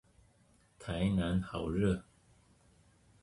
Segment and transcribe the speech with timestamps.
[0.79, 2.05] 台南好熱